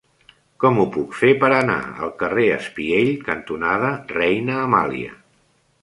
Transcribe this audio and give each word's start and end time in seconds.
Com 0.63 0.79
ho 0.83 0.85
puc 0.95 1.13
fer 1.17 1.29
per 1.43 1.51
anar 1.59 1.75
al 2.07 2.13
carrer 2.23 2.47
Espiell 2.57 3.13
cantonada 3.31 3.93
Reina 4.19 4.61
Amàlia? 4.67 5.19